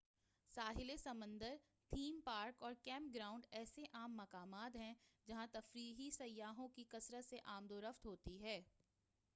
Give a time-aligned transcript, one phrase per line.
[0.55, 1.55] ساحل سمندر
[1.91, 4.93] theme park اور camp ground ایسے عام مقامات ہیں
[5.27, 8.61] جہاں تفریحی سیاحوں کی کثرت سے آمد و رفت ہوتی ہے